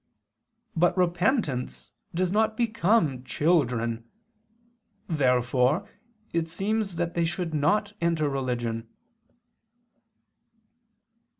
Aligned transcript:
But 0.75 0.97
repentance 0.97 1.91
does 2.15 2.31
not 2.31 2.57
become 2.57 3.23
children. 3.23 4.09
Therefore 5.07 5.87
it 6.33 6.49
seems 6.49 6.95
that 6.95 7.13
they 7.13 7.23
should 7.23 7.53
not 7.53 7.93
enter 8.01 8.27
religion. 8.27 8.89